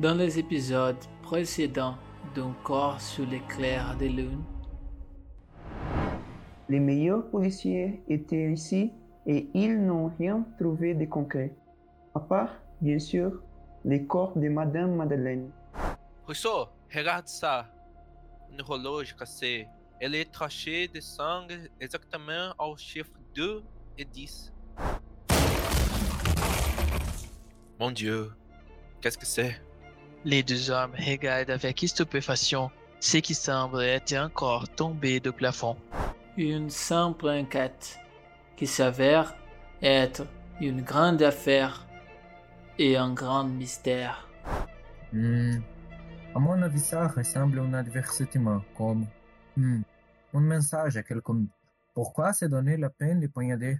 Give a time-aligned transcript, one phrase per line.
[0.00, 1.94] Dans les épisodes précédents
[2.34, 4.42] d'un corps sous l'éclair des lunes,
[6.70, 8.92] Les meilleurs policiers étaient ici
[9.26, 11.54] et ils n'ont rien trouvé de concret.
[12.14, 12.48] À part,
[12.80, 13.42] bien sûr,
[13.84, 15.50] les corps de Madame Madeleine.
[16.26, 17.66] Rousseau, regarde ça.
[18.50, 19.68] Une horloge cassée.
[20.00, 21.46] Elle est tachée de sang
[21.78, 23.62] exactement au chiffre 2
[23.98, 24.50] et 10.
[27.78, 28.32] Mon Dieu,
[29.02, 29.60] qu'est-ce que c'est?
[30.24, 32.70] Les deux hommes regardent avec stupéfaction
[33.00, 35.76] ce qui semble être un corps tombé du plafond.
[36.36, 37.98] une simple enquête
[38.56, 39.34] qui s'avère
[39.82, 40.26] être
[40.60, 41.86] une grande affaire
[42.78, 44.28] et un grand mystère.
[45.12, 45.58] Hmm.
[46.34, 49.06] À mon avis, ça ressemble à un avertissement, comme
[49.56, 49.80] hmm,
[50.34, 51.46] un message à quelqu'un.
[51.94, 53.78] Pourquoi se donner la peine de poignarder?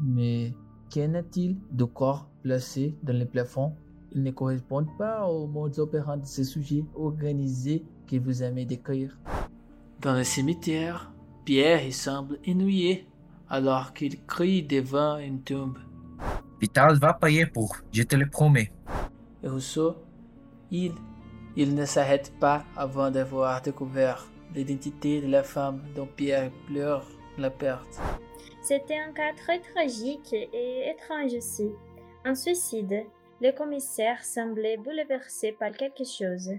[0.00, 0.54] Mais
[0.92, 3.74] qu'en est-il du corps placé dans le plafond
[4.12, 9.16] Il ne correspond pas au mode opérant de ce sujet organisé que vous aimez décrire.
[10.00, 11.12] Dans le cimetière,
[11.44, 13.06] Pierre y semble ennuyé
[13.48, 15.78] alors qu'il crie devant une tombe.
[16.60, 18.72] Vital va payer pour, je te le promets.
[19.42, 19.96] Et Rousseau,
[20.70, 20.92] il,
[21.56, 27.06] il ne s'arrête pas avant d'avoir découvert l'identité de la femme dont Pierre pleure
[27.38, 28.00] la perte.
[28.62, 31.70] C'était un cas très tragique et étrange aussi.
[32.24, 33.04] Un suicide.
[33.42, 36.50] Le commissaire semblait bouleversé par quelque chose.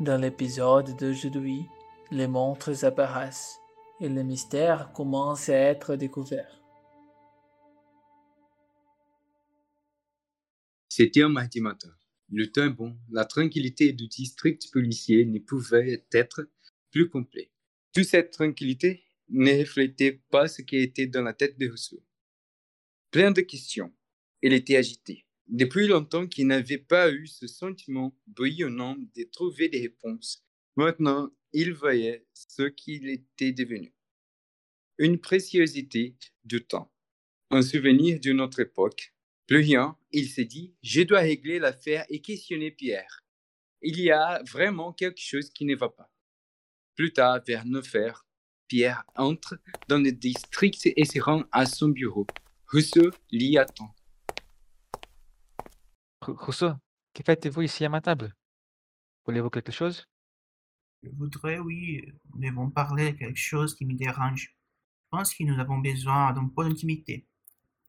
[0.00, 1.64] Dans l'épisode d'aujourd'hui,
[2.10, 3.58] les montres apparaissent
[3.98, 6.60] et le mystère commence à être découvert.
[10.90, 11.88] C'était un mardi matin.
[12.30, 16.50] Le temps bon, la tranquillité du district policier ne pouvait être
[16.90, 17.50] plus complet.
[17.94, 22.02] Toute cette tranquillité ne reflétait pas ce qui était dans la tête de Rousseau.
[23.10, 23.90] Plein de questions,
[24.42, 25.24] il était agité.
[25.52, 30.42] Depuis longtemps qu'il n'avait pas eu ce sentiment bouillonnant de trouver des réponses.
[30.76, 33.94] Maintenant, il voyait ce qu'il était devenu.
[34.96, 36.90] Une préciosité du temps,
[37.50, 39.12] un souvenir d'une autre époque.
[39.46, 43.22] Plus rien, il s'est dit, je dois régler l'affaire et questionner Pierre.
[43.82, 46.10] Il y a vraiment quelque chose qui ne va pas.
[46.94, 48.26] Plus tard, vers 9 heures,
[48.68, 52.26] Pierre entre dans le district et se rend à son bureau.
[52.68, 53.94] Rousseau l'y attend.
[56.22, 56.72] Rou- Rousseau,
[57.14, 58.34] que faites-vous ici à ma table?
[59.26, 60.06] Voulez-vous quelque chose?
[61.02, 64.54] Je voudrais, oui, nous devons parler de quelque chose qui me dérange.
[64.54, 67.26] Je pense que nous avons besoin d'un peu d'intimité.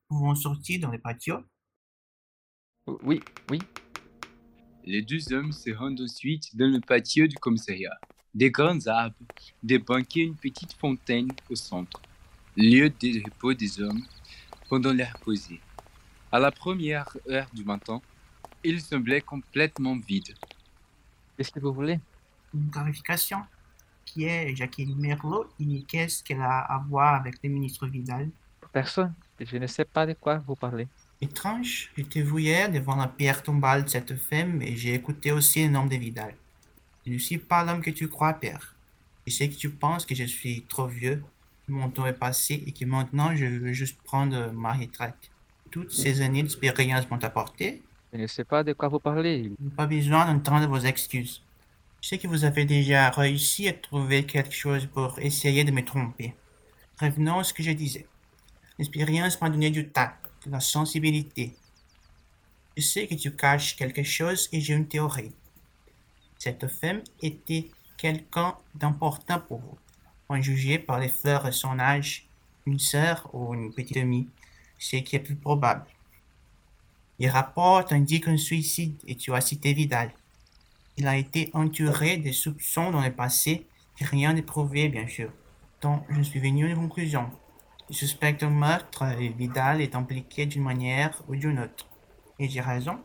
[0.10, 1.44] Nous pouvons sortir dans le patio.
[2.88, 3.22] Oui,
[3.52, 3.60] oui.
[4.84, 7.98] Les deux hommes se rendent ensuite dans le patio du commissariat.
[8.34, 9.16] Des grands arbres,
[9.62, 12.02] des banquets et une petite fontaine au centre.
[12.58, 14.02] Lieu de repos des hommes
[14.70, 15.62] pendant leur posée.
[16.32, 18.02] À la première heure du matin,
[18.64, 20.34] il semblait complètement vide.
[21.38, 22.00] Qu'est-ce que vous voulez?
[22.54, 23.40] Une clarification.
[24.06, 28.30] Qui est Jacqueline Merlot et qu'est-ce qu'elle a à voir avec le ministre Vidal
[28.72, 29.14] Personne.
[29.40, 30.88] Je ne sais pas de quoi vous parlez.
[31.22, 35.70] Étrange, j'étais hier devant la pierre tombale de cette femme et j'ai écouté aussi le
[35.70, 36.36] nom de Vidal.
[37.06, 38.76] Je ne suis pas l'homme que tu crois, père.
[39.26, 41.24] Je sais que tu penses que je suis trop vieux,
[41.66, 45.32] que mon temps est passé et que maintenant je veux juste prendre ma retraite.
[45.72, 47.82] Toutes ces années d'expérience m'ont apporté,
[48.14, 49.52] Je ne sais pas de quoi vous parlez.
[49.76, 51.42] pas besoin d'entendre vos excuses.
[52.00, 55.84] Je sais que vous avez déjà réussi à trouver quelque chose pour essayer de me
[55.84, 56.36] tromper.
[57.00, 58.06] Revenons à ce que je disais.
[58.78, 61.56] L'expérience m'a donné du tact, de la sensibilité.
[62.78, 65.32] Je sais que tu caches quelque chose et j'ai une théorie.
[66.38, 69.78] Cette femme était quelqu'un d'important pour vous.
[70.30, 72.28] En juger par les fleurs de son âge,
[72.68, 74.28] une sœur ou une petite amie,
[74.78, 75.86] ce qui est plus probable.
[77.20, 80.12] Les rapports indiquent un suicide et tu as cité Vidal.
[80.98, 83.68] Il a été entouré de soupçons dans le passé
[84.00, 85.32] et rien n'est prouvé, bien sûr.
[85.82, 87.30] Donc, je suis venu à une conclusion.
[87.90, 91.88] Je suspecte un meurtre et Vidal est impliqué d'une manière ou d'une autre.
[92.40, 93.00] Et j'ai raison.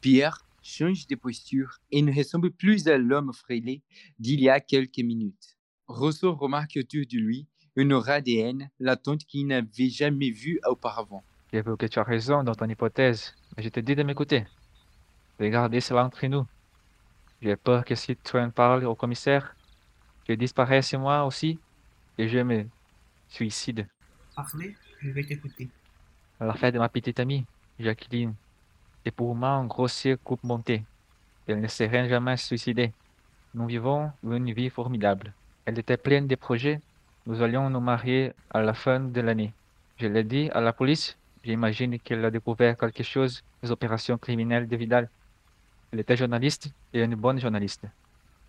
[0.00, 3.82] Pierre change de posture et ne ressemble plus à l'homme frêlé
[4.18, 5.56] d'il y a quelques minutes.
[5.86, 7.46] Rousseau remarque autour de lui
[7.76, 11.22] une aura de haine latente qu'il n'avait jamais vue auparavant.
[11.52, 14.46] J'avoue que tu as raison dans ton hypothèse, mais je te dis de m'écouter.
[15.38, 16.46] Regardez cela entre nous.
[17.40, 19.54] J'ai peur que si tu en parles au commissaire,
[20.28, 21.58] je disparaisse moi aussi
[22.18, 22.66] et je me
[23.28, 23.86] suicide.
[24.34, 25.68] Parlez, je vais t'écouter.
[26.40, 27.44] À l'affaire de ma petite amie,
[27.78, 28.34] Jacqueline,
[29.04, 30.84] c'est pour moi un grossier coup monté.
[31.46, 32.92] Elle ne serait jamais suicidée.
[33.54, 35.32] Nous vivons une vie formidable.
[35.64, 36.80] Elle était pleine de projets.
[37.26, 39.52] Nous allions nous marier à la fin de l'année.
[39.98, 41.16] Je l'ai dit à la police.
[41.46, 45.08] J'imagine qu'elle a découvert quelque chose des opérations criminelles de Vidal.
[45.92, 47.86] Elle était journaliste et une bonne journaliste.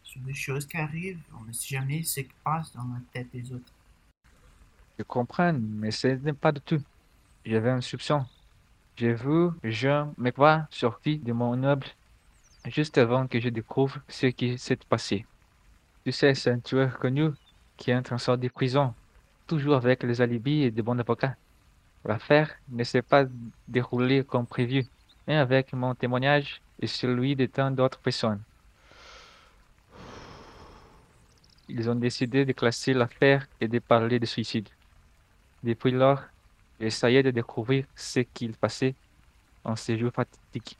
[0.04, 3.28] Sur des choses qui arrivent, on ne sait jamais ce qui passe dans la tête
[3.32, 3.72] des autres.
[4.98, 6.82] Je comprends, mais ce n'est pas du tout.
[7.46, 8.26] J'avais un soupçon.
[8.96, 11.86] J'ai vu Jean McVa sortir de mon immeuble
[12.66, 15.24] juste avant que je découvre ce qui s'est passé.
[16.04, 17.30] Tu sais, c'est un tueur connu
[17.78, 18.96] qui entre en sorte de prison,
[19.46, 21.36] toujours avec les alibis et de bons avocats.
[22.06, 23.26] L'affaire ne s'est pas
[23.68, 24.86] déroulée comme prévu,
[25.28, 28.42] mais avec mon témoignage et celui de tant d'autres personnes.
[31.70, 34.70] Ils ont décidé de classer l'affaire et de parler de suicide.
[35.64, 36.24] Depuis lors,
[36.80, 38.96] j'essayais de découvrir ce qu'il passait
[39.64, 40.78] en ces jours fatidiques.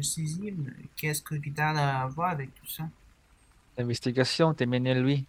[0.00, 2.88] Sixième, qu'est-ce que Vidal a à voir avec tout ça?
[3.76, 5.26] L'investigation terminée lui.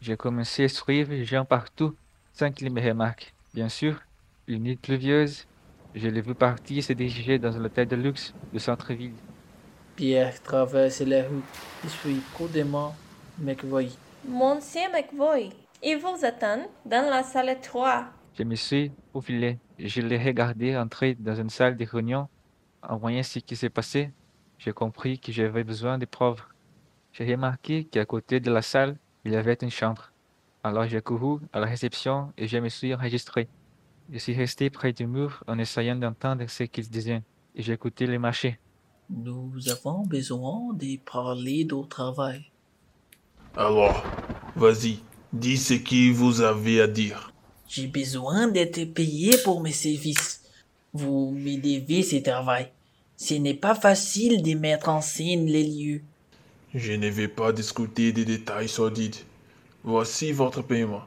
[0.00, 1.96] J'ai commencé à suivre Jean partout
[2.32, 3.32] sans qu'il me remarque.
[3.54, 4.00] Bien sûr,
[4.46, 5.46] une nuit pluvieuse,
[5.94, 9.14] je l'ai vu partir se diriger dans un hôtel de luxe du centre-ville.
[9.96, 11.42] Pierre traverse les rues
[11.84, 12.94] et suit prudemment
[13.38, 13.90] McVoy.
[14.28, 15.50] Monsieur McVoy,
[15.82, 18.06] il vous attend dans la salle 3.
[18.38, 19.58] Je me suis faufilé.
[19.78, 22.28] Je l'ai regardé entrer dans une salle de réunion.
[22.82, 24.10] En voyant ce qui s'est passé,
[24.58, 26.42] j'ai compris que j'avais besoin de preuves.
[27.12, 30.12] J'ai remarqué qu'à côté de la salle, il y avait une chambre.
[30.62, 33.48] Alors j'ai couru à la réception et je me suis enregistré.
[34.12, 37.22] Je suis resté près du mur en essayant d'entendre ce qu'ils disaient
[37.56, 38.58] et écouté les marchés.
[39.10, 42.44] Nous avons besoin de parler au travail.
[43.56, 44.04] Alors,
[44.54, 45.00] vas-y,
[45.32, 47.32] dis ce que vous avez à dire.
[47.68, 50.42] J'ai besoin d'être payé pour mes services.
[50.92, 52.70] Vous me devez ce travail.
[53.16, 56.02] Ce n'est pas facile de mettre en scène les lieux.
[56.74, 59.16] Je ne vais pas discuter des détails sordides.
[59.82, 61.02] Voici votre paiement.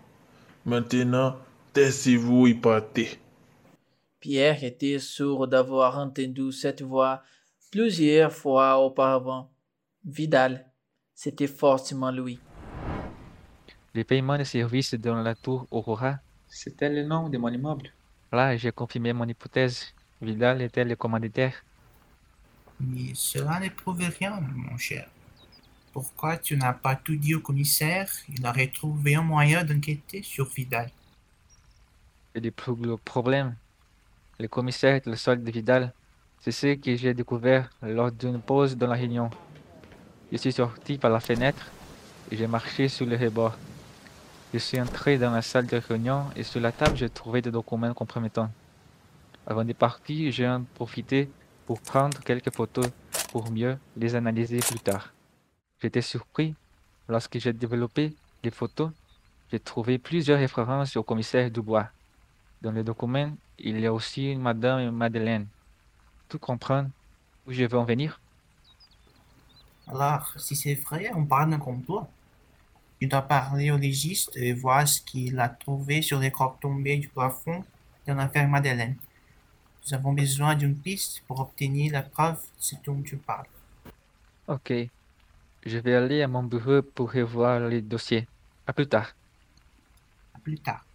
[0.65, 1.35] Maintenant,
[1.73, 3.19] taisez-vous et partez.
[4.19, 7.23] Pierre était sûr d'avoir entendu cette voix
[7.71, 9.49] plusieurs fois auparavant.
[10.03, 10.65] Vidal,
[11.13, 12.39] c'était forcément lui.
[13.93, 17.91] Le paiement de services dans la tour Aurora, c'était le nom de mon immeuble.
[18.31, 19.93] Là, j'ai confirmé mon hypothèse.
[20.21, 21.63] Vidal était le commanditaire.
[22.79, 25.09] Mais cela ne prouve rien, mon cher.
[25.91, 28.09] Pourquoi tu n'as pas tout dit au commissaire?
[28.29, 30.89] Il aurait trouvé un moyen d'enquêter sur Vidal.
[32.35, 33.55] Et le plus gros problème,
[34.39, 35.93] le commissaire est le solde de Vidal.
[36.39, 39.29] C'est ce que j'ai découvert lors d'une pause dans la réunion.
[40.31, 41.71] Je suis sorti par la fenêtre
[42.31, 43.57] et j'ai marché sur le rebord.
[44.53, 47.51] Je suis entré dans la salle de réunion et sur la table j'ai trouvé des
[47.51, 48.51] documents compromettants.
[49.45, 51.29] Avant de partir, j'ai en profité
[51.65, 52.87] pour prendre quelques photos
[53.31, 55.13] pour mieux les analyser plus tard.
[55.81, 56.53] J'étais surpris
[57.07, 58.91] lorsque j'ai développé les photos.
[59.51, 61.89] J'ai trouvé plusieurs références au commissaire Dubois.
[62.61, 65.47] Dans les documents, il y a aussi Madame Madeleine.
[66.27, 66.89] Tout comprendre
[67.45, 68.19] où je veux en venir?
[69.87, 72.07] Alors, si c'est vrai, on parle d'un complot.
[72.99, 76.97] Tu dois parler au légiste et voir ce qu'il a trouvé sur les corps tombés
[76.97, 77.63] du plafond
[78.05, 78.95] dans l'affaire Madeleine.
[79.85, 83.47] Nous avons besoin d'une piste pour obtenir la preuve de ce dont tu parles.
[84.47, 84.73] Ok.
[85.65, 88.27] Je vais aller à mon bureau pour revoir les dossiers.
[88.67, 89.13] À plus tard.
[90.33, 90.88] À plus tard.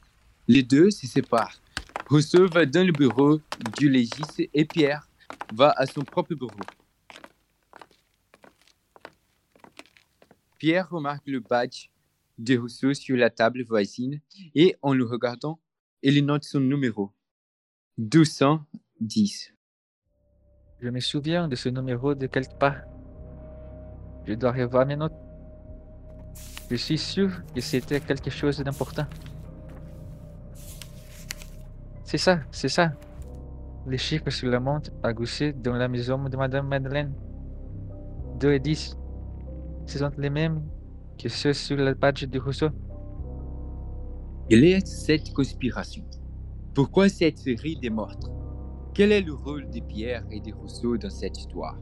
[0.46, 1.60] Les deux se séparent.
[2.08, 3.40] Rousseau va dans le bureau
[3.78, 5.08] du légiste et Pierre
[5.54, 6.52] va à son propre bureau.
[10.58, 11.88] Pierre remarque le badge
[12.36, 14.20] de Rousseau sur la table voisine
[14.54, 15.58] et en le regardant,
[16.02, 17.10] il note son numéro.
[17.96, 19.54] 210.
[20.80, 22.82] Je me souviens de ce numéro de quelque part.
[24.26, 25.14] Je dois revoir mes notes.
[26.70, 29.06] Je suis sûr que c'était quelque chose d'important.
[32.14, 32.92] C'est ça, c'est ça.
[33.88, 37.12] Les chiffres sur la montre à dans la maison de Madame Madeleine.
[38.38, 38.96] 2 et 10.
[39.86, 40.62] Ce sont les mêmes
[41.18, 42.68] que ceux sur le badge de Rousseau.
[44.48, 46.04] Quelle est cette conspiration?
[46.72, 48.30] Pourquoi cette série de meurtres?
[48.94, 51.76] Quel est le rôle de Pierre et de Rousseau dans cette histoire?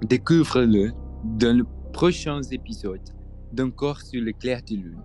[0.00, 0.92] Découvre-le
[1.24, 3.10] dans les prochains épisodes
[3.52, 5.02] d'Encore sur le clair de lune.